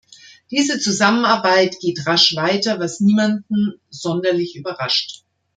Diese 0.49 0.79
Zusammenarbeit 0.79 1.77
geht 1.79 2.07
rasch 2.07 2.35
weiter, 2.35 2.79
was 2.79 3.01
niemanden 3.01 3.79
sonderlich 3.91 4.55
überrascht. 4.55 5.25